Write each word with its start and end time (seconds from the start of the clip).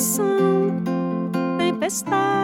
coração, 0.00 0.82
tempestade. 1.58 2.39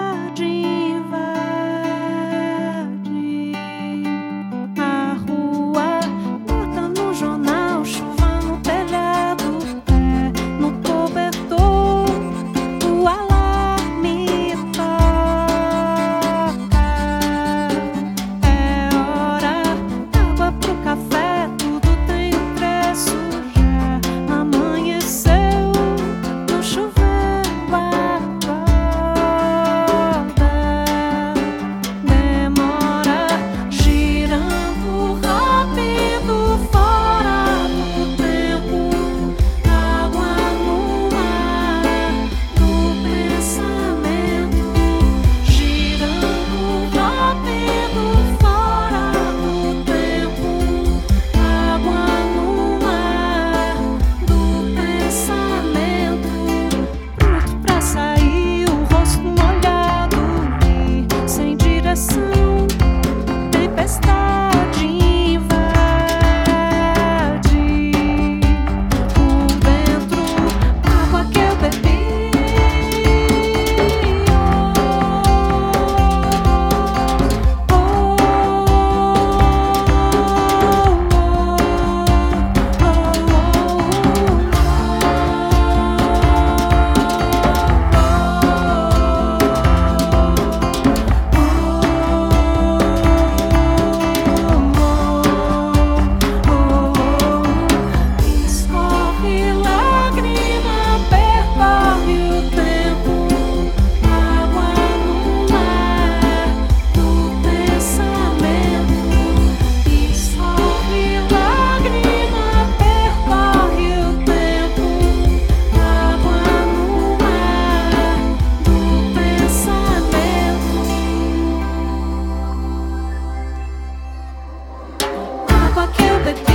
Cuba, 125.77 126.31
it. 126.31 126.46